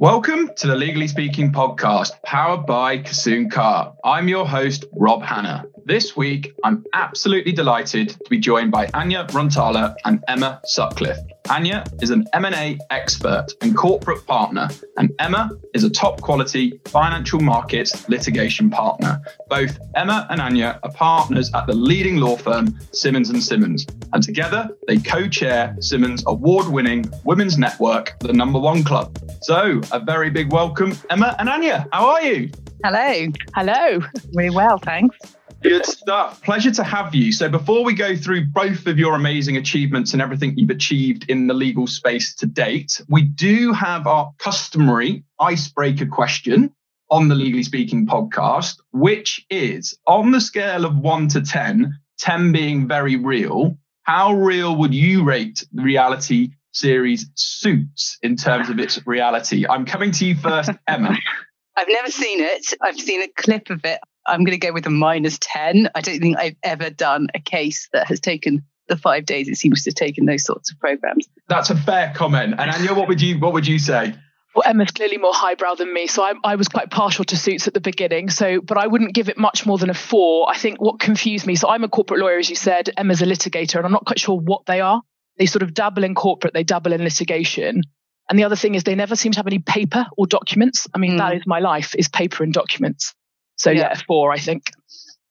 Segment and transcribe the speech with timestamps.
[0.00, 3.94] Welcome to the Legally Speaking podcast, powered by Kissoon Carr.
[4.02, 5.66] I'm your host, Rob Hanna.
[5.84, 11.18] This week, I'm absolutely delighted to be joined by Ania Rontaler and Emma Sutcliffe.
[11.50, 14.68] Ania is an M&A expert and corporate partner,
[14.98, 19.20] and Emma is a top quality financial markets litigation partner.
[19.48, 24.22] Both Emma and Ania are partners at the leading law firm Simmons & Simmons, and
[24.22, 29.18] together they co-chair Simmons' award-winning women's network, the Number One Club.
[29.42, 31.88] So, a very big welcome, Emma and Ania.
[31.92, 32.48] How are you?
[32.84, 33.26] Hello.
[33.56, 33.98] Hello.
[34.34, 35.16] Really well, thanks.
[35.62, 36.42] Good stuff.
[36.42, 37.32] Pleasure to have you.
[37.32, 41.46] So, before we go through both of your amazing achievements and everything you've achieved in
[41.48, 46.72] the legal space to date, we do have our customary icebreaker question
[47.10, 52.52] on the Legally Speaking podcast, which is on the scale of one to 10, 10
[52.52, 58.78] being very real, how real would you rate the reality series Suits in terms of
[58.78, 59.66] its reality?
[59.68, 61.16] I'm coming to you first, Emma.
[61.76, 62.74] I've never seen it.
[62.80, 64.00] I've seen a clip of it.
[64.30, 65.90] I'm going to go with a minus 10.
[65.94, 69.56] I don't think I've ever done a case that has taken the five days it
[69.56, 71.28] seems to take in those sorts of programs.
[71.48, 72.56] That's a fair comment.
[72.58, 74.14] And Ania, what would you what would you say?
[74.54, 77.68] Well, Emma's clearly more highbrow than me, so I, I, was quite partial to suits
[77.68, 78.30] at the beginning.
[78.30, 80.50] So, but I wouldn't give it much more than a four.
[80.50, 81.54] I think what confused me.
[81.54, 82.90] So, I'm a corporate lawyer, as you said.
[82.96, 85.02] Emma's a litigator, and I'm not quite sure what they are.
[85.38, 87.82] They sort of dabble in corporate, they dabble in litigation.
[88.28, 90.88] And the other thing is they never seem to have any paper or documents.
[90.92, 91.18] I mean, mm.
[91.18, 93.14] that is my life is paper and documents.
[93.60, 94.70] So yeah, yeah four, I think.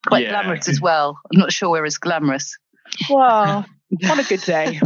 [0.08, 0.30] Quite yeah.
[0.30, 1.20] glamorous as well.
[1.34, 2.56] I'm not sure we're as glamorous.
[3.10, 3.66] Wow.
[4.10, 4.80] on a good day.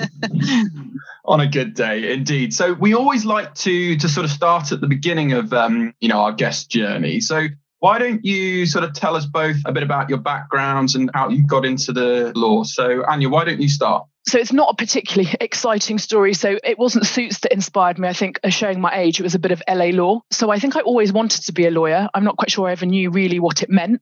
[1.26, 2.54] on a good day, indeed.
[2.54, 6.08] So we always like to to sort of start at the beginning of um, you
[6.08, 7.20] know our guest journey.
[7.20, 7.48] So
[7.80, 11.28] why don't you sort of tell us both a bit about your backgrounds and how
[11.28, 12.64] you got into the law?
[12.64, 14.08] So Ania, why don't you start?
[14.26, 16.34] So it's not a particularly exciting story.
[16.34, 18.08] So it wasn't suits that inspired me.
[18.08, 20.22] I think, uh, showing my age, it was a bit of LA law.
[20.32, 22.10] So I think I always wanted to be a lawyer.
[22.14, 24.02] I'm not quite sure I ever knew really what it meant.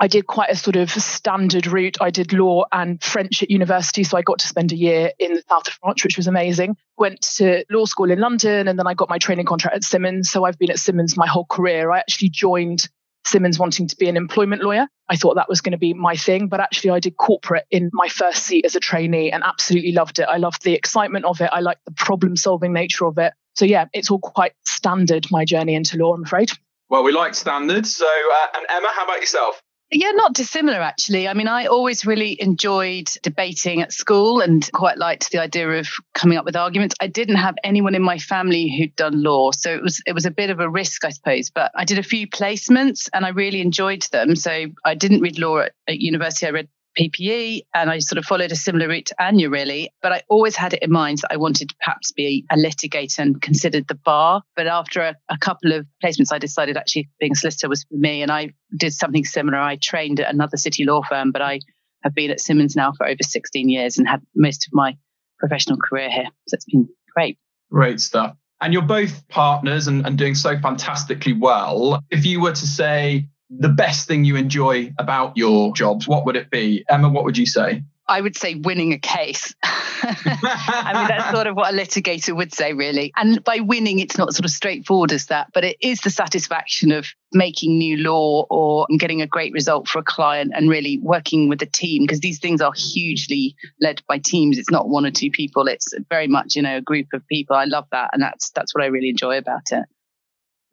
[0.00, 1.98] I did quite a sort of standard route.
[2.00, 4.04] I did law and French at university.
[4.04, 6.76] So I got to spend a year in the south of France, which was amazing.
[6.96, 10.30] Went to law school in London and then I got my training contract at Simmons.
[10.30, 11.92] So I've been at Simmons my whole career.
[11.92, 12.88] I actually joined
[13.24, 14.86] Simmons wanting to be an employment lawyer.
[15.08, 17.90] I thought that was going to be my thing, but actually I did corporate in
[17.92, 20.24] my first seat as a trainee and absolutely loved it.
[20.28, 21.50] I loved the excitement of it.
[21.52, 23.32] I liked the problem solving nature of it.
[23.54, 26.50] So yeah, it's all quite standard, my journey into law, I'm afraid.
[26.88, 27.96] Well, we like standards.
[27.96, 29.62] So, uh, and Emma, how about yourself?
[29.94, 31.28] Yeah, not dissimilar actually.
[31.28, 35.86] I mean, I always really enjoyed debating at school and quite liked the idea of
[36.14, 36.94] coming up with arguments.
[36.98, 40.24] I didn't have anyone in my family who'd done law, so it was it was
[40.24, 41.50] a bit of a risk, I suppose.
[41.50, 44.34] But I did a few placements and I really enjoyed them.
[44.34, 46.46] So I didn't read law at, at university.
[46.46, 49.90] I read PPE and I sort of followed a similar route to Ania really.
[50.02, 53.20] But I always had it in mind that I wanted to perhaps be a litigator
[53.20, 54.42] and considered the bar.
[54.56, 57.96] But after a, a couple of placements, I decided actually being a solicitor was for
[57.96, 58.22] me.
[58.22, 59.58] And I did something similar.
[59.58, 61.60] I trained at another city law firm, but I
[62.02, 64.96] have been at Simmons now for over 16 years and had most of my
[65.38, 66.28] professional career here.
[66.48, 67.38] So it's been great.
[67.70, 68.36] Great stuff.
[68.60, 72.00] And you're both partners and, and doing so fantastically well.
[72.10, 73.26] If you were to say,
[73.58, 76.84] the best thing you enjoy about your jobs, what would it be?
[76.88, 77.82] Emma, what would you say?
[78.08, 79.54] I would say winning a case.
[79.62, 83.12] I mean, that's sort of what a litigator would say, really.
[83.16, 86.90] And by winning, it's not sort of straightforward as that, but it is the satisfaction
[86.90, 91.48] of making new law or getting a great result for a client and really working
[91.48, 94.58] with a team because these things are hugely led by teams.
[94.58, 95.68] It's not one or two people.
[95.68, 97.54] It's very much, you know, a group of people.
[97.54, 98.10] I love that.
[98.12, 99.84] And that's, that's what I really enjoy about it.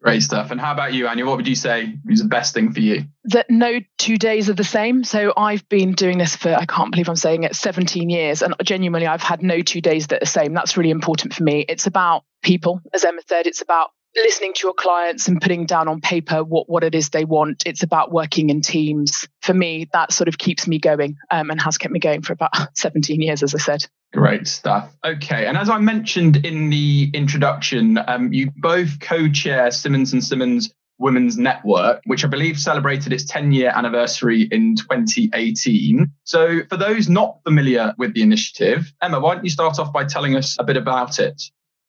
[0.02, 0.50] Great stuff.
[0.50, 1.26] And how about you, Ania?
[1.26, 3.04] What would you say is the best thing for you?
[3.24, 5.04] That no two days are the same.
[5.04, 8.40] So I've been doing this for, I can't believe I'm saying it, 17 years.
[8.40, 10.54] And genuinely, I've had no two days that are the same.
[10.54, 11.66] That's really important for me.
[11.68, 15.88] It's about people, as Emma said, it's about listening to your clients and putting down
[15.88, 17.62] on paper what, what it is they want.
[17.66, 19.26] It's about working in teams.
[19.42, 22.32] For me, that sort of keeps me going um, and has kept me going for
[22.32, 23.86] about 17 years, as I said.
[24.12, 24.90] Great stuff.
[25.04, 25.46] Okay.
[25.46, 31.38] And as I mentioned in the introduction, um, you both co-chair Simmons and Simmons Women's
[31.38, 36.10] Network, which I believe celebrated its 10 year anniversary in 2018.
[36.24, 40.04] So for those not familiar with the initiative, Emma, why don't you start off by
[40.04, 41.42] telling us a bit about it?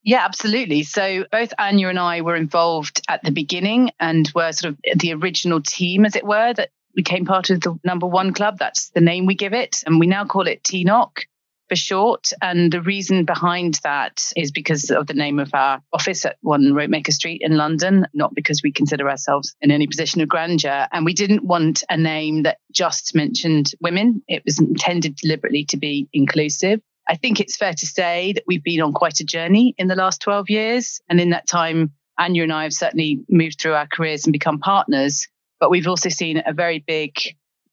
[0.03, 0.83] Yeah, absolutely.
[0.83, 5.13] So both Ania and I were involved at the beginning and were sort of the
[5.13, 8.57] original team, as it were, that became part of the number one club.
[8.57, 9.83] That's the name we give it.
[9.85, 11.25] And we now call it TNOC
[11.69, 12.33] for short.
[12.41, 16.73] And the reason behind that is because of the name of our office at One
[16.73, 20.87] Ropemaker Street in London, not because we consider ourselves in any position of grandeur.
[20.91, 24.23] And we didn't want a name that just mentioned women.
[24.27, 26.81] It was intended deliberately to be inclusive.
[27.11, 29.97] I think it's fair to say that we've been on quite a journey in the
[29.97, 31.01] last 12 years.
[31.09, 34.59] And in that time, Ania and I have certainly moved through our careers and become
[34.59, 35.27] partners,
[35.59, 37.17] but we've also seen a very big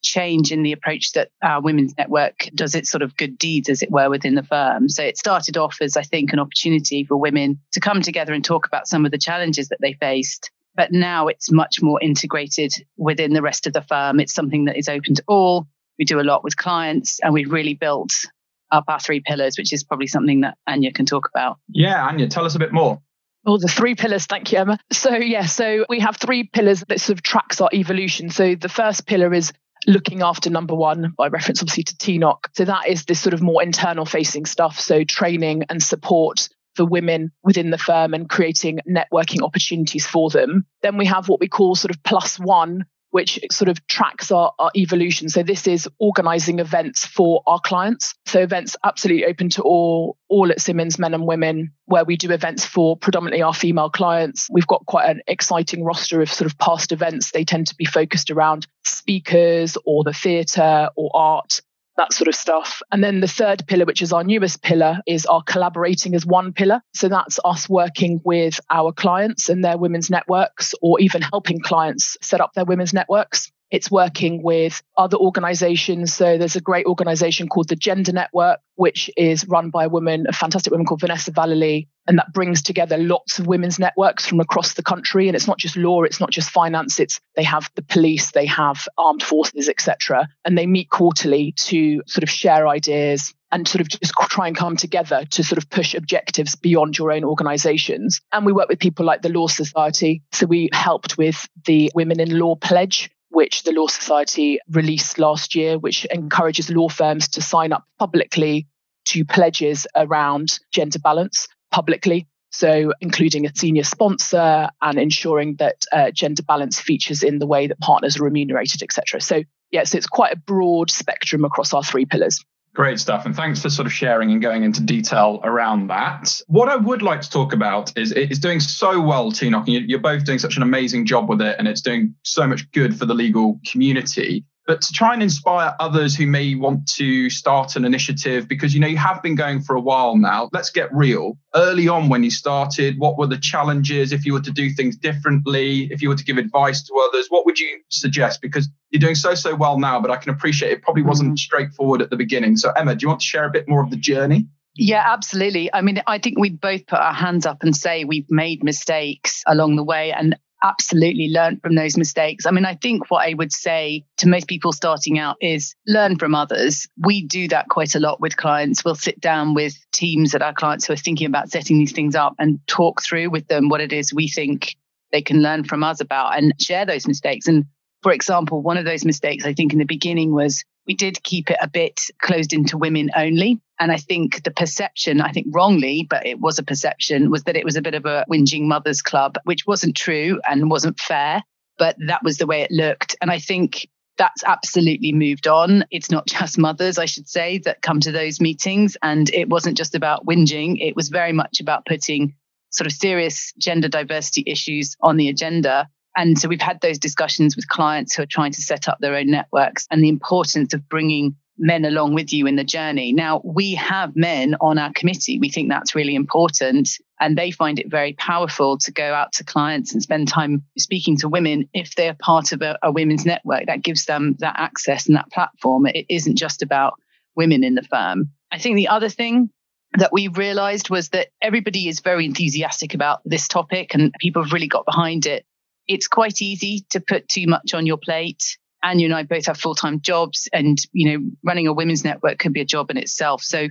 [0.02, 3.80] change in the approach that our women's network does its sort of good deeds, as
[3.80, 4.88] it were, within the firm.
[4.88, 8.44] So it started off as, I think, an opportunity for women to come together and
[8.44, 10.50] talk about some of the challenges that they faced.
[10.74, 14.18] But now it's much more integrated within the rest of the firm.
[14.18, 15.68] It's something that is open to all.
[15.96, 18.26] We do a lot with clients and we've really built
[18.70, 21.58] up our three pillars, which is probably something that Ania can talk about.
[21.68, 23.00] Yeah, Ania, tell us a bit more.
[23.46, 24.26] Oh, the three pillars.
[24.26, 24.78] Thank you, Emma.
[24.92, 28.30] So, yeah, so we have three pillars that sort of tracks our evolution.
[28.30, 29.52] So, the first pillar is
[29.86, 32.38] looking after number one by reference obviously to TNOC.
[32.54, 34.78] So that is this sort of more internal facing stuff.
[34.78, 40.66] So training and support for women within the firm and creating networking opportunities for them.
[40.82, 44.52] Then we have what we call sort of plus one, which sort of tracks our,
[44.58, 45.28] our, evolution.
[45.28, 48.14] So this is organizing events for our clients.
[48.26, 52.30] So events absolutely open to all, all at Simmons, men and women, where we do
[52.30, 54.48] events for predominantly our female clients.
[54.50, 57.30] We've got quite an exciting roster of sort of past events.
[57.30, 61.60] They tend to be focused around speakers or the theatre or art
[61.98, 62.80] that sort of stuff.
[62.90, 66.52] And then the third pillar, which is our newest pillar, is our collaborating as one
[66.52, 66.80] pillar.
[66.94, 72.16] So that's us working with our clients and their women's networks, or even helping clients
[72.22, 73.52] set up their women's networks.
[73.70, 76.14] It's working with other organizations.
[76.14, 80.26] So there's a great organization called the Gender Network, which is run by a woman,
[80.28, 81.88] a fantastic woman called Vanessa Vallely.
[82.06, 85.28] And that brings together lots of women's networks from across the country.
[85.28, 88.46] And it's not just law, it's not just finance, it's they have the police, they
[88.46, 90.28] have armed forces, etc.
[90.44, 94.56] And they meet quarterly to sort of share ideas, and sort of just try and
[94.56, 98.20] come together to sort of push objectives beyond your own organizations.
[98.32, 100.22] And we work with people like the Law Society.
[100.32, 105.54] So we helped with the Women in Law Pledge, which the Law Society released last
[105.54, 108.66] year, which encourages law firms to sign up publicly
[109.06, 112.26] to pledges around gender balance publicly.
[112.50, 117.66] So, including a senior sponsor and ensuring that uh, gender balance features in the way
[117.66, 119.20] that partners are remunerated, etc.
[119.20, 122.42] So, yeah, so it's quite a broad spectrum across our three pillars.
[122.78, 123.26] Great stuff.
[123.26, 126.40] And thanks for sort of sharing and going into detail around that.
[126.46, 129.98] What I would like to talk about is it's doing so well, TNOC, and you're
[129.98, 133.04] both doing such an amazing job with it, and it's doing so much good for
[133.04, 137.86] the legal community but to try and inspire others who may want to start an
[137.86, 141.36] initiative because you know you have been going for a while now let's get real
[141.56, 144.94] early on when you started what were the challenges if you were to do things
[144.96, 149.00] differently if you were to give advice to others what would you suggest because you're
[149.00, 151.36] doing so so well now but i can appreciate it probably wasn't mm-hmm.
[151.36, 153.90] straightforward at the beginning so emma do you want to share a bit more of
[153.90, 154.46] the journey
[154.80, 155.74] yeah, absolutely.
[155.74, 159.42] I mean, I think we both put our hands up and say we've made mistakes
[159.44, 160.12] along the way.
[160.12, 162.46] And absolutely learn from those mistakes.
[162.46, 166.18] I mean, I think what I would say to most people starting out is learn
[166.18, 166.86] from others.
[166.98, 168.84] We do that quite a lot with clients.
[168.84, 172.14] We'll sit down with teams that our clients who are thinking about setting these things
[172.14, 174.76] up and talk through with them what it is we think
[175.12, 177.46] they can learn from us about and share those mistakes.
[177.48, 177.64] And
[178.02, 181.50] for example, one of those mistakes I think in the beginning was we did keep
[181.50, 183.60] it a bit closed into women only.
[183.78, 187.56] And I think the perception, I think wrongly, but it was a perception, was that
[187.56, 191.44] it was a bit of a whinging mothers club, which wasn't true and wasn't fair,
[191.78, 193.14] but that was the way it looked.
[193.20, 193.86] And I think
[194.16, 195.84] that's absolutely moved on.
[195.90, 198.96] It's not just mothers, I should say, that come to those meetings.
[199.02, 202.34] And it wasn't just about whinging, it was very much about putting
[202.70, 207.54] sort of serious gender diversity issues on the agenda and so we've had those discussions
[207.54, 210.88] with clients who are trying to set up their own networks and the importance of
[210.88, 213.12] bringing men along with you in the journey.
[213.12, 215.38] Now, we have men on our committee.
[215.38, 216.90] We think that's really important.
[217.20, 221.16] And they find it very powerful to go out to clients and spend time speaking
[221.18, 223.66] to women if they're part of a, a women's network.
[223.66, 225.86] That gives them that access and that platform.
[225.86, 226.94] It isn't just about
[227.36, 228.30] women in the firm.
[228.50, 229.50] I think the other thing
[229.98, 234.52] that we realized was that everybody is very enthusiastic about this topic and people have
[234.52, 235.46] really got behind it
[235.88, 238.56] it's quite easy to put too much on your plate.
[238.82, 242.04] And you and I both have full time jobs, and you know, running a women's
[242.04, 243.42] network can be a job in itself.
[243.42, 243.68] So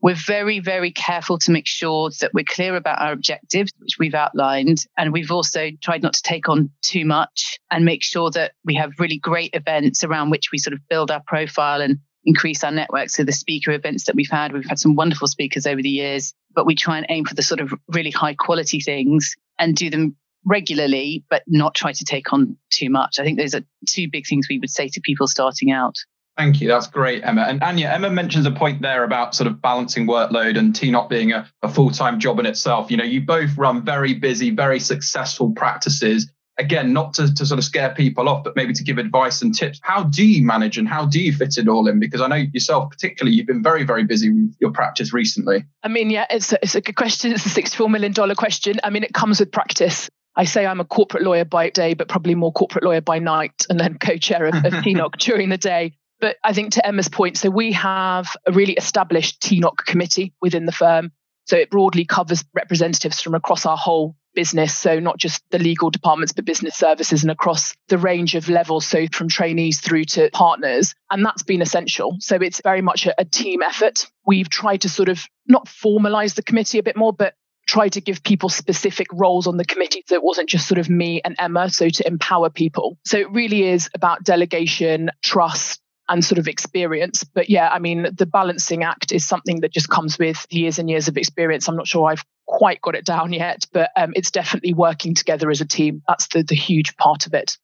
[0.00, 4.14] we're very, very careful to make sure that we're clear about our objectives, which we've
[4.14, 4.84] outlined.
[4.98, 8.74] And we've also tried not to take on too much and make sure that we
[8.74, 12.70] have really great events around which we sort of build our profile and increase our
[12.70, 13.08] network.
[13.08, 16.34] So the speaker events that we've had, we've had some wonderful speakers over the years,
[16.54, 19.88] but we try and aim for the sort of really high quality things and do
[19.88, 23.18] them regularly, but not try to take on too much.
[23.18, 25.96] I think those are two big things we would say to people starting out.
[26.36, 26.66] Thank you.
[26.66, 27.42] That's great, Emma.
[27.42, 31.32] And Ania, Emma mentions a point there about sort of balancing workload and TNOC being
[31.32, 32.90] a, a full time job in itself.
[32.90, 36.28] You know, you both run very busy, very successful practices.
[36.58, 39.54] again, not to, to sort of scare people off, but maybe to give advice and
[39.54, 39.80] tips.
[39.82, 41.98] How do you manage and how do you fit it all in?
[41.98, 45.64] Because I know yourself, particularly, you've been very, very busy with your practice recently.
[45.82, 47.32] I mean, yeah, it's a, it's a good question.
[47.32, 48.76] It's a $64 million question.
[48.82, 50.08] I mean, it comes with practice.
[50.36, 53.66] I say I'm a corporate lawyer by day, but probably more corporate lawyer by night,
[53.68, 55.96] and then co-chair of, of TNOC during the day.
[56.20, 60.66] But I think to Emma's point, so we have a really established TNOC committee within
[60.66, 61.12] the firm.
[61.46, 64.76] So it broadly covers representatives from across our whole business.
[64.76, 68.86] So not just the legal departments, but business services and across the range of levels.
[68.86, 70.94] So from trainees through to partners.
[71.10, 72.16] And that's been essential.
[72.20, 74.06] So it's very much a, a team effort.
[74.26, 77.34] We've tried to sort of not formalize the committee a bit more, but
[77.74, 80.88] try to give people specific roles on the committee so it wasn't just sort of
[80.88, 82.96] me and Emma, so to empower people.
[83.04, 87.24] So it really is about delegation, trust, and sort of experience.
[87.24, 90.88] But yeah, I mean, the balancing act is something that just comes with years and
[90.88, 91.68] years of experience.
[91.68, 95.50] I'm not sure I've quite got it down yet, but um, it's definitely working together
[95.50, 96.00] as a team.
[96.06, 97.56] That's the, the huge part of it.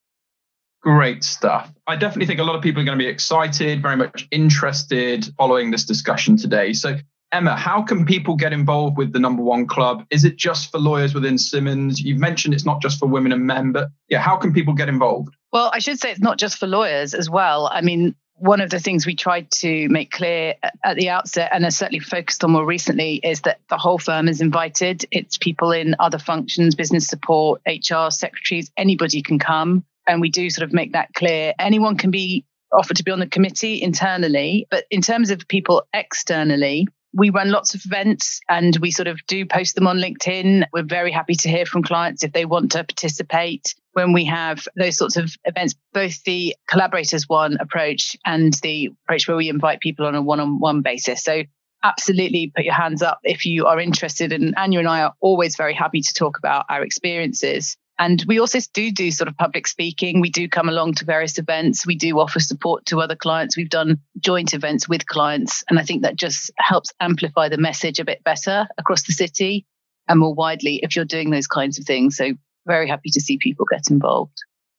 [0.82, 1.70] Great stuff.
[1.86, 5.28] I definitely think a lot of people are going to be excited, very much interested
[5.36, 6.72] following this discussion today.
[6.72, 6.96] So,
[7.32, 10.04] Emma, how can people get involved with the number one club?
[10.10, 12.00] Is it just for lawyers within Simmons?
[12.00, 14.88] You've mentioned it's not just for women and men, but yeah, how can people get
[14.88, 15.34] involved?
[15.52, 17.68] Well, I should say it's not just for lawyers as well.
[17.72, 21.64] I mean, one of the things we tried to make clear at the outset and
[21.64, 25.04] are certainly focused on more recently is that the whole firm is invited.
[25.10, 29.84] It's people in other functions, business support, HR, secretaries, anybody can come.
[30.06, 31.54] And we do sort of make that clear.
[31.58, 35.86] Anyone can be offered to be on the committee internally, but in terms of people
[35.92, 40.64] externally, we run lots of events and we sort of do post them on LinkedIn.
[40.72, 44.66] We're very happy to hear from clients if they want to participate when we have
[44.76, 49.80] those sorts of events, both the collaborators one approach and the approach where we invite
[49.80, 51.24] people on a one on one basis.
[51.24, 51.42] So
[51.82, 54.32] absolutely put your hands up if you are interested.
[54.32, 57.76] And Ania and I are always very happy to talk about our experiences.
[58.00, 60.20] And we also do do sort of public speaking.
[60.20, 61.86] We do come along to various events.
[61.86, 63.58] We do offer support to other clients.
[63.58, 65.62] We've done joint events with clients.
[65.68, 69.66] And I think that just helps amplify the message a bit better across the city
[70.08, 72.16] and more widely if you're doing those kinds of things.
[72.16, 72.32] So
[72.66, 74.36] very happy to see people get involved.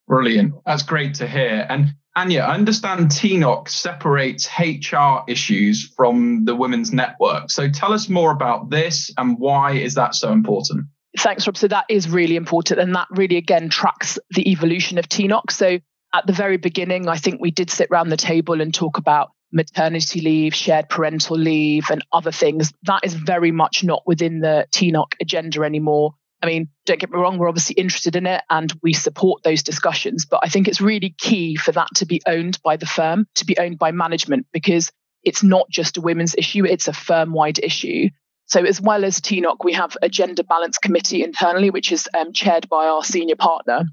[0.08, 0.56] Brilliant.
[0.66, 1.68] That's great to hear.
[1.70, 7.51] And Ania, I understand TNOC separates HR issues from the women's network.
[7.51, 10.88] So tell us more about this and why is that so important?
[11.18, 11.58] Thanks, Rob.
[11.58, 12.80] So that is really important.
[12.80, 15.51] And that really, again, tracks the evolution of TNOC.
[15.51, 15.80] So
[16.13, 19.32] at the very beginning, I think we did sit around the table and talk about
[19.51, 22.72] maternity leave, shared parental leave, and other things.
[22.84, 26.15] That is very much not within the TNOC agenda anymore.
[26.41, 29.62] I mean, don't get me wrong, we're obviously interested in it and we support those
[29.62, 33.27] discussions, but I think it's really key for that to be owned by the firm,
[33.36, 34.91] to be owned by management, because
[35.24, 38.10] it's not just a women's issue, it's a firm wide issue.
[38.51, 42.34] So, as well as TNOC, we have a gender balance committee internally, which is um,
[42.34, 43.86] chaired by our senior partner,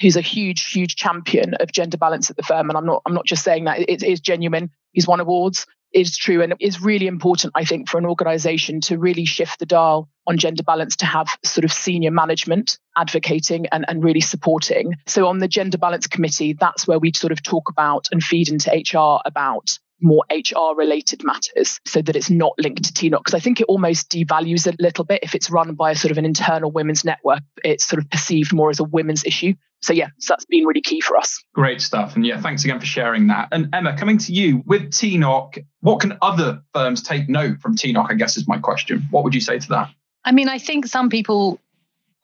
[0.00, 2.70] who's a huge, huge champion of gender balance at the firm.
[2.70, 4.70] And I'm not, I'm not just saying that; it is genuine.
[4.92, 5.66] He's won awards.
[5.92, 9.66] It's true, and it's really important, I think, for an organisation to really shift the
[9.66, 14.94] dial on gender balance to have sort of senior management advocating and, and really supporting.
[15.06, 18.48] So on the gender balance committee, that's where we sort of talk about and feed
[18.48, 23.18] into HR about more HR related matters so that it's not linked to TNOC.
[23.18, 26.10] Because I think it almost devalues a little bit if it's run by a sort
[26.10, 27.40] of an internal women's network.
[27.64, 29.54] It's sort of perceived more as a women's issue.
[29.80, 31.42] So yeah, so that's been really key for us.
[31.54, 32.14] Great stuff.
[32.14, 33.48] And yeah, thanks again for sharing that.
[33.50, 38.10] And Emma, coming to you with TNOC, what can other firms take note from TNOC?
[38.10, 39.06] I guess is my question.
[39.10, 39.90] What would you say to that?
[40.24, 41.58] I mean, I think some people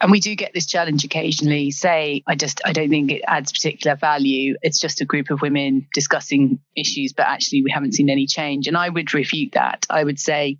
[0.00, 1.70] and we do get this challenge occasionally.
[1.70, 4.56] Say i just i don't think it adds particular value.
[4.62, 8.66] It's just a group of women discussing issues but actually we haven't seen any change.
[8.66, 9.86] And i would refute that.
[9.90, 10.58] I would say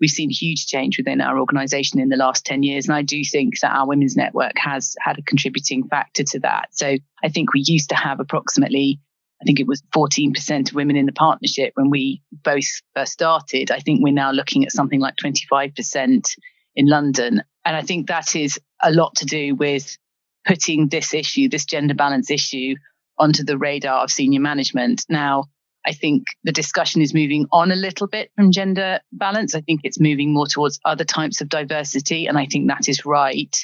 [0.00, 2.86] we've seen huge change within our organization in the last 10 years.
[2.86, 6.68] And i do think that our women's network has had a contributing factor to that.
[6.72, 9.00] So i think we used to have approximately
[9.40, 12.64] I think it was 14% of women in the partnership when we both
[12.96, 13.70] first started.
[13.70, 16.34] I think we're now looking at something like 25%
[16.78, 17.42] in London.
[17.66, 19.98] And I think that is a lot to do with
[20.46, 22.76] putting this issue, this gender balance issue,
[23.18, 25.04] onto the radar of senior management.
[25.10, 25.44] Now,
[25.84, 29.56] I think the discussion is moving on a little bit from gender balance.
[29.56, 32.26] I think it's moving more towards other types of diversity.
[32.26, 33.56] And I think that is right.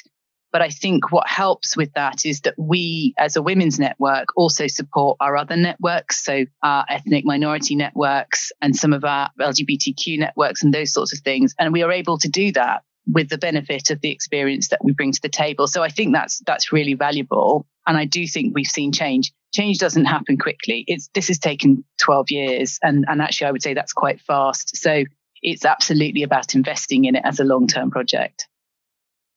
[0.51, 4.67] But I think what helps with that is that we, as a women's network, also
[4.67, 6.23] support our other networks.
[6.23, 11.19] So our ethnic minority networks and some of our LGBTQ networks and those sorts of
[11.19, 11.55] things.
[11.57, 14.91] And we are able to do that with the benefit of the experience that we
[14.91, 15.67] bring to the table.
[15.67, 17.67] So I think that's that's really valuable.
[17.87, 19.31] And I do think we've seen change.
[19.53, 20.83] Change doesn't happen quickly.
[20.87, 22.79] It's this has taken 12 years.
[22.81, 24.75] And, and actually I would say that's quite fast.
[24.75, 25.03] So
[25.41, 28.47] it's absolutely about investing in it as a long-term project.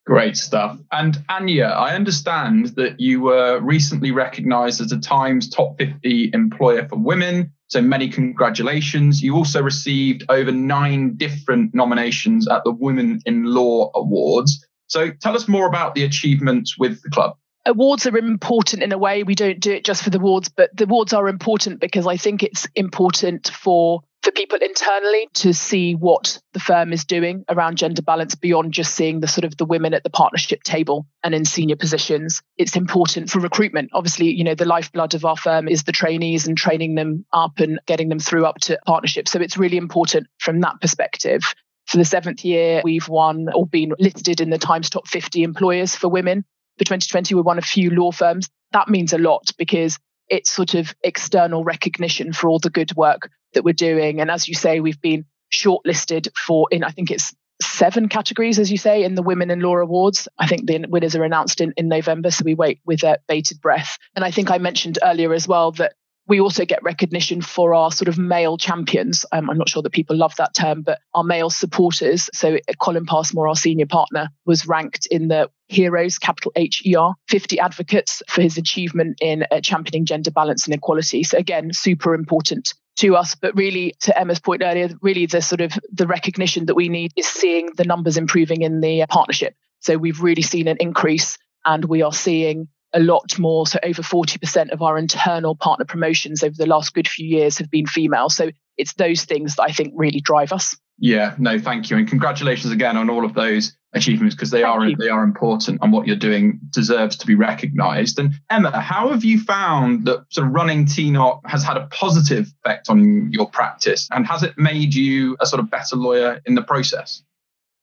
[0.09, 0.79] Great stuff.
[0.91, 6.89] And Ania, I understand that you were recently recognized as a Times Top 50 employer
[6.89, 7.53] for women.
[7.67, 9.23] So many congratulations.
[9.23, 14.65] You also received over nine different nominations at the Women in Law Awards.
[14.87, 17.37] So tell us more about the achievements with the club
[17.69, 19.23] awards are important in a way.
[19.23, 22.17] We don't do it just for the awards, but the awards are important because I
[22.17, 27.79] think it's important for for people internally to see what the firm is doing around
[27.79, 31.35] gender balance beyond just seeing the sort of the women at the partnership table and
[31.35, 32.43] in senior positions.
[32.57, 33.91] It's important for recruitment.
[33.95, 37.61] Obviously, you know, the lifeblood of our firm is the trainees and training them up
[37.61, 39.29] and getting them through up to partnership.
[39.29, 41.43] So it's really important from that perspective.
[41.87, 45.95] For the seventh year, we've won or been listed in the Times Top 50 employers
[45.95, 46.45] for women.
[46.79, 48.49] For 2020, we're one of few law firms.
[48.73, 53.31] That means a lot because it's sort of external recognition for all the good work
[53.55, 54.21] that we're doing.
[54.21, 58.71] And as you say, we've been shortlisted for in I think it's seven categories, as
[58.71, 60.29] you say, in the Women in Law Awards.
[60.39, 63.61] I think the winners are announced in, in November, so we wait with a bated
[63.61, 63.99] breath.
[64.15, 65.95] And I think I mentioned earlier as well that
[66.29, 69.25] we also get recognition for our sort of male champions.
[69.33, 72.29] Um, I'm not sure that people love that term, but our male supporters.
[72.35, 77.15] So Colin Passmore, our senior partner, was ranked in the Heroes, capital H E R,
[77.29, 81.25] 50 advocates for his achievement in uh, championing gender balance and equality.
[81.25, 85.61] So again, super important to us but really to emma's point earlier really the sort
[85.61, 89.97] of the recognition that we need is seeing the numbers improving in the partnership so
[89.97, 93.67] we've really seen an increase and we are seeing a lot more.
[93.67, 97.71] So over 40% of our internal partner promotions over the last good few years have
[97.71, 98.31] been female.
[98.31, 100.77] So it's those things that I think really drive us.
[100.99, 101.97] Yeah, no, thank you.
[101.97, 104.97] And congratulations again on all of those achievements because they thank are you.
[104.97, 108.19] they are important and what you're doing deserves to be recognized.
[108.19, 112.53] And Emma, how have you found that sort of running TNOC has had a positive
[112.65, 114.09] effect on your practice?
[114.11, 117.23] And has it made you a sort of better lawyer in the process?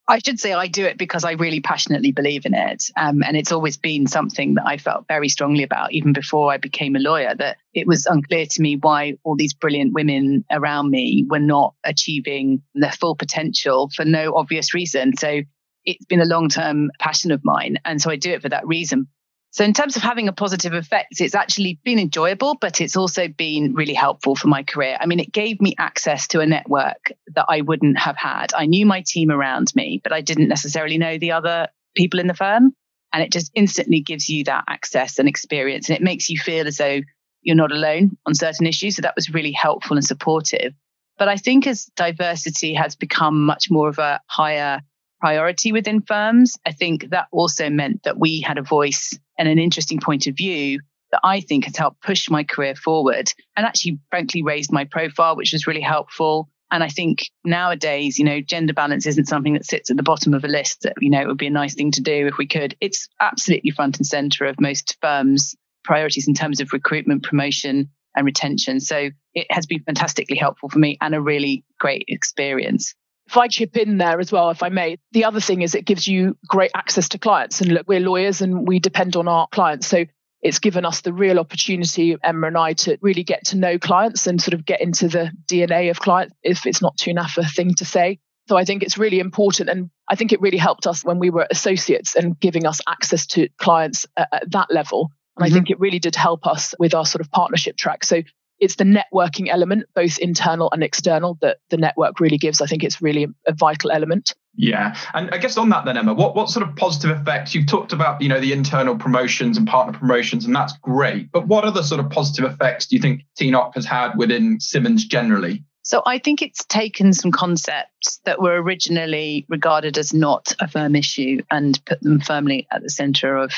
[0.08, 2.84] I should say I do it because I really passionately believe in it.
[2.96, 6.58] Um, and it's always been something that I felt very strongly about, even before I
[6.58, 10.92] became a lawyer, that it was unclear to me why all these brilliant women around
[10.92, 15.18] me were not achieving their full potential for no obvious reason.
[15.18, 15.42] So
[15.86, 17.78] it's been a long term passion of mine.
[17.84, 19.08] And so I do it for that reason.
[19.56, 23.30] So, in terms of having a positive effect, it's actually been enjoyable, but it's also
[23.30, 24.98] been really helpful for my career.
[25.00, 28.54] I mean, it gave me access to a network that I wouldn't have had.
[28.54, 32.28] I knew my team around me, but I didn't necessarily know the other people in
[32.28, 32.74] the firm.
[33.14, 35.88] And it just instantly gives you that access and experience.
[35.88, 37.00] And it makes you feel as though
[37.42, 38.98] you're not alone on certain issues.
[38.98, 40.74] So, that was really helpful and supportive.
[41.18, 44.82] But I think as diversity has become much more of a higher
[45.22, 49.60] priority within firms, I think that also meant that we had a voice and an
[49.60, 50.80] interesting point of view
[51.12, 55.36] that I think has helped push my career forward and actually, frankly, raised my profile,
[55.36, 56.50] which was really helpful.
[56.72, 60.34] And I think nowadays, you know, gender balance isn't something that sits at the bottom
[60.34, 62.38] of a list that, you know, it would be a nice thing to do if
[62.38, 62.76] we could.
[62.82, 68.26] It's absolutely front and center of most firms' priorities in terms of recruitment, promotion, and
[68.26, 68.80] retention.
[68.80, 72.96] So it has been fantastically helpful for me and a really great experience
[73.28, 75.86] if I chip in there as well, if I may, the other thing is it
[75.86, 77.62] gives you great access to clients.
[77.62, 79.88] And look, we're lawyers and we depend on our clients.
[79.88, 80.06] So
[80.42, 84.28] it's given us the real opportunity, Emma and I, to really get to know clients
[84.28, 87.48] and sort of get into the DNA of clients, if it's not too naff a
[87.48, 88.20] thing to say.
[88.48, 89.70] So I think it's really important.
[89.70, 93.26] And I think it really helped us when we were associates and giving us access
[93.28, 95.10] to clients at, at that level.
[95.36, 95.52] And mm-hmm.
[95.52, 98.04] I think it really did help us with our sort of partnership track.
[98.04, 98.22] So
[98.60, 102.62] it's the networking element, both internal and external, that the network really gives.
[102.62, 104.34] I think it's really a vital element.
[104.56, 107.68] Yeah, and I guess on that then, Emma, what what sort of positive effects you've
[107.68, 108.22] talked about?
[108.22, 111.32] You know, the internal promotions and partner promotions, and that's great.
[111.32, 115.06] But what other sort of positive effects do you think TNOC has had within Simmons
[115.06, 115.64] generally?
[115.84, 120.96] So I think it's taken some concepts that were originally regarded as not a firm
[120.96, 123.52] issue and put them firmly at the centre of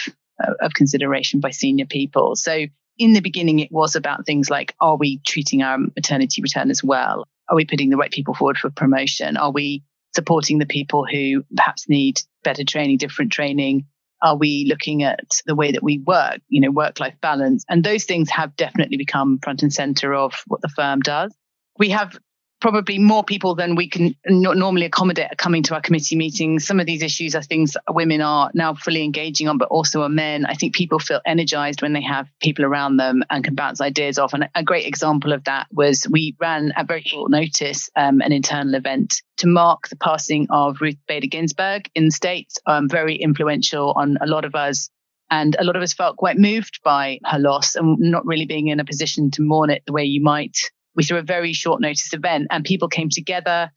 [0.43, 2.35] uh, of consideration by senior people.
[2.35, 2.65] So
[2.97, 6.83] in the beginning, it was about things like are we treating our maternity return as
[6.83, 7.27] well?
[7.49, 9.37] Are we putting the right people forward for promotion?
[9.37, 9.83] Are we
[10.15, 13.85] supporting the people who perhaps need better training, different training?
[14.21, 17.63] Are we looking at the way that we work, you know, work life balance?
[17.69, 21.35] And those things have definitely become front and center of what the firm does.
[21.77, 22.17] We have
[22.59, 26.65] probably more people than we can normally accommodate are coming to our committee meetings.
[26.65, 30.09] Some of these issues are things women are now fully engaging on, but also are
[30.09, 30.45] men.
[30.45, 34.17] I think people feel energized when they have people around them and can bounce ideas
[34.17, 34.33] off.
[34.33, 38.31] And a great example of that was we ran at very short notice um, an
[38.31, 43.15] internal event to mark the passing of Ruth Bader Ginsburg in the States, um, very
[43.15, 44.89] influential on a lot of us.
[45.29, 48.67] And a lot of us felt quite moved by her loss and not really being
[48.67, 50.57] in a position to mourn it the way you might
[50.97, 53.71] we threw a very short notice event and people came together,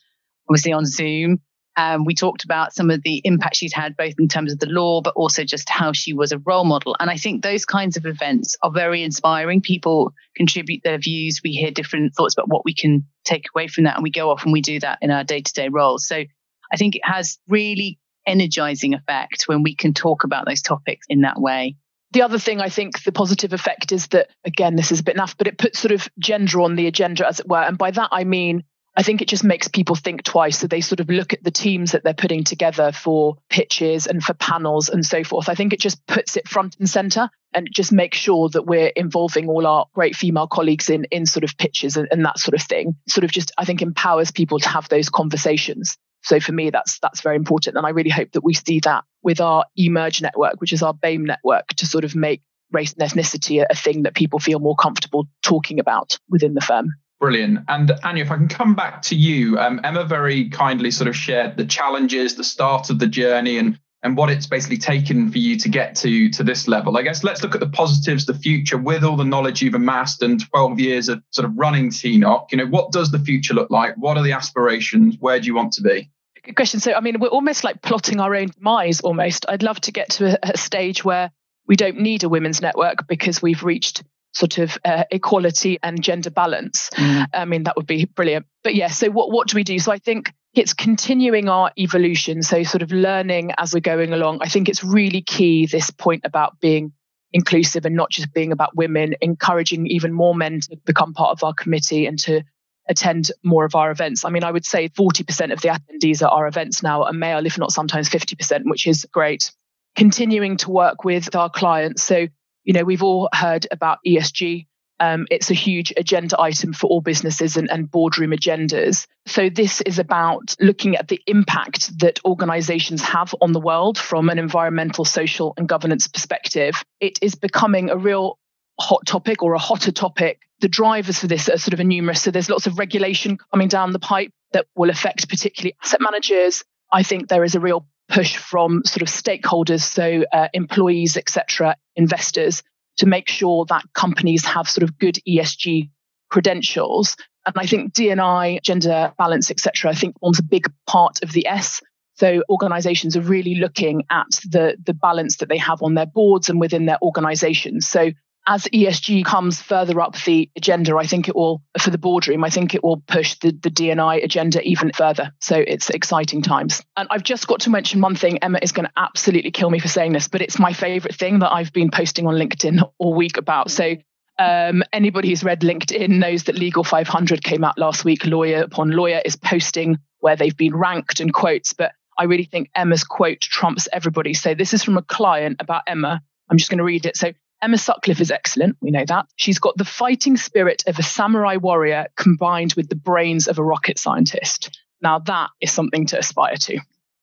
[0.48, 1.40] obviously on Zoom.
[1.76, 4.66] Um, we talked about some of the impact she's had, both in terms of the
[4.66, 6.96] law, but also just how she was a role model.
[6.98, 9.60] And I think those kinds of events are very inspiring.
[9.60, 11.40] People contribute their views.
[11.44, 13.94] We hear different thoughts about what we can take away from that.
[13.94, 16.08] And we go off and we do that in our day to day roles.
[16.08, 16.24] So
[16.72, 21.20] I think it has really energizing effect when we can talk about those topics in
[21.20, 21.76] that way.
[22.12, 25.16] The other thing I think the positive effect is that, again, this is a bit
[25.16, 27.62] naff, but it puts sort of gender on the agenda, as it were.
[27.62, 28.64] And by that, I mean,
[28.96, 30.58] I think it just makes people think twice.
[30.58, 34.22] So they sort of look at the teams that they're putting together for pitches and
[34.22, 35.48] for panels and so forth.
[35.48, 38.92] I think it just puts it front and center and just makes sure that we're
[38.96, 42.54] involving all our great female colleagues in, in sort of pitches and, and that sort
[42.54, 42.96] of thing.
[43.08, 45.96] Sort of just, I think, empowers people to have those conversations.
[46.22, 49.04] So for me, that's that's very important, and I really hope that we see that
[49.22, 53.08] with our Emerge network, which is our BAME network, to sort of make race and
[53.08, 56.90] ethnicity a, thing that people feel more comfortable talking about within the firm.
[57.18, 57.60] Brilliant.
[57.68, 61.16] And Ania, if I can come back to you, um, Emma very kindly sort of
[61.16, 65.36] shared the challenges, the start of the journey, and and what it's basically taken for
[65.36, 66.96] you to get to to this level.
[66.96, 70.22] I guess let's look at the positives, the future, with all the knowledge you've amassed
[70.22, 72.52] and 12 years of sort of running TNOC.
[72.52, 73.94] You know, what does the future look like?
[73.96, 75.16] What are the aspirations?
[75.20, 76.10] Where do you want to be?
[76.44, 76.80] Good question.
[76.80, 79.00] So, I mean, we're almost like plotting our own demise.
[79.00, 81.30] Almost, I'd love to get to a, a stage where
[81.66, 86.30] we don't need a women's network because we've reached sort of uh, equality and gender
[86.30, 86.90] balance.
[86.94, 87.26] Mm.
[87.34, 88.46] I mean, that would be brilliant.
[88.62, 89.78] But yeah, so what what do we do?
[89.78, 92.42] So I think it's continuing our evolution.
[92.42, 94.38] So, sort of learning as we're going along.
[94.42, 96.92] I think it's really key this point about being
[97.32, 101.44] inclusive and not just being about women, encouraging even more men to become part of
[101.44, 102.42] our committee and to
[102.90, 104.24] attend more of our events.
[104.24, 107.46] I mean, I would say 40% of the attendees at our events now are male,
[107.46, 109.52] if not sometimes 50%, which is great.
[109.96, 112.02] Continuing to work with our clients.
[112.02, 112.26] So,
[112.64, 114.66] you know, we've all heard about ESG
[115.00, 119.06] um, it's a huge agenda item for all businesses and, and boardroom agendas.
[119.26, 124.28] So, this is about looking at the impact that organizations have on the world from
[124.28, 126.84] an environmental, social, and governance perspective.
[127.00, 128.38] It is becoming a real
[128.80, 130.40] hot topic or a hotter topic.
[130.60, 132.22] The drivers for this are sort of numerous.
[132.22, 136.64] So, there's lots of regulation coming down the pipe that will affect particularly asset managers.
[136.92, 141.76] I think there is a real push from sort of stakeholders, so uh, employees, etc.,
[141.96, 142.62] investors,
[142.96, 145.90] to make sure that companies have sort of good ESG
[146.30, 147.16] credentials.
[147.46, 151.46] And I think DNI, gender balance, etc., I think forms a big part of the
[151.46, 151.80] S.
[152.14, 156.50] So organizations are really looking at the, the balance that they have on their boards
[156.50, 157.88] and within their organizations.
[157.88, 158.10] So
[158.50, 162.50] as ESG comes further up the agenda, I think it will, for the boardroom, I
[162.50, 165.32] think it will push the, the DNI agenda even further.
[165.40, 166.82] So it's exciting times.
[166.96, 168.38] And I've just got to mention one thing.
[168.38, 171.38] Emma is going to absolutely kill me for saying this, but it's my favorite thing
[171.38, 173.70] that I've been posting on LinkedIn all week about.
[173.70, 173.94] So
[174.36, 178.26] um, anybody who's read LinkedIn knows that Legal 500 came out last week.
[178.26, 182.68] Lawyer upon lawyer is posting where they've been ranked and quotes, but I really think
[182.74, 184.34] Emma's quote trumps everybody.
[184.34, 186.20] So this is from a client about Emma.
[186.50, 187.16] I'm just going to read it.
[187.16, 188.76] So Emma Sutcliffe is excellent.
[188.80, 189.26] We know that.
[189.36, 193.64] She's got the fighting spirit of a samurai warrior combined with the brains of a
[193.64, 194.78] rocket scientist.
[195.02, 196.78] Now, that is something to aspire to.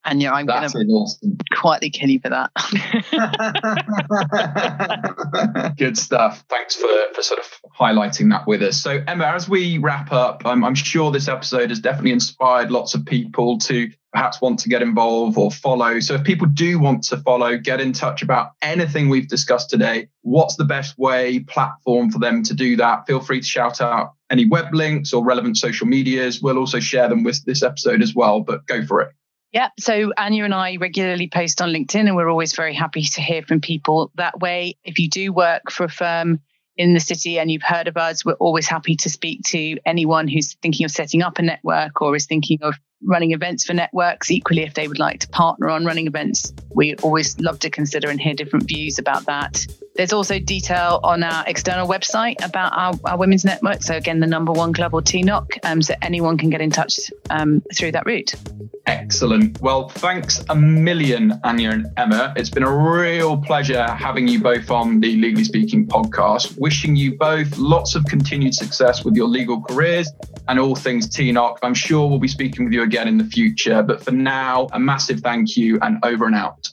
[0.07, 1.37] And yeah, I'm going to awesome.
[1.51, 2.49] quietly kill you for that.
[5.77, 6.45] Good stuff.
[6.49, 8.77] Thanks for, for sort of highlighting that with us.
[8.81, 12.95] So, Emma, as we wrap up, I'm, I'm sure this episode has definitely inspired lots
[12.95, 15.99] of people to perhaps want to get involved or follow.
[15.99, 20.07] So, if people do want to follow, get in touch about anything we've discussed today,
[20.21, 23.05] what's the best way, platform for them to do that?
[23.07, 26.41] Feel free to shout out any web links or relevant social medias.
[26.41, 29.11] We'll also share them with this episode as well, but go for it.
[29.53, 29.69] Yeah.
[29.79, 33.41] So Ania and I regularly post on LinkedIn, and we're always very happy to hear
[33.43, 34.77] from people that way.
[34.83, 36.41] If you do work for a firm
[36.75, 40.27] in the city and you've heard of us, we're always happy to speak to anyone
[40.27, 44.29] who's thinking of setting up a network or is thinking of running events for networks.
[44.29, 48.09] Equally, if they would like to partner on running events, we always love to consider
[48.09, 49.65] and hear different views about that.
[49.97, 53.81] There's also detail on our external website about our, our women's network.
[53.81, 57.11] So, again, the number one club or TNOC, um, so anyone can get in touch
[57.31, 58.35] um, through that route.
[58.85, 59.59] Excellent.
[59.59, 62.33] Well, thanks a million, Ania and Emma.
[62.37, 66.57] It's been a real pleasure having you both on the Legally Speaking podcast.
[66.59, 70.11] Wishing you both lots of continued success with your legal careers
[70.47, 71.57] and all things TNOC.
[71.63, 73.81] I'm sure we'll be speaking with you again in the future.
[73.81, 76.71] But for now, a massive thank you and over and out.